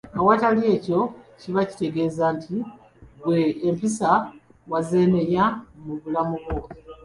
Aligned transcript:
Awatali 0.19 0.61
ekyo 0.75 0.99
kiba 1.39 1.61
kitegeeza 1.69 2.25
nti 2.35 2.55
ggwe 3.17 3.39
empisa 3.67 4.09
wazeenenya 4.71 5.45
mu 5.83 5.93
bulamu 6.01 6.35
bwo. 6.43 6.59